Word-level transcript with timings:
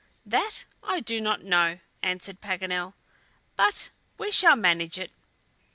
"That 0.25 0.65
I 0.81 0.99
do 0.99 1.21
not 1.21 1.43
know," 1.43 1.77
answered 2.01 2.41
Paganel, 2.41 2.95
"but 3.55 3.91
we 4.17 4.31
shall 4.31 4.55
manage 4.55 4.97
it." 4.97 5.11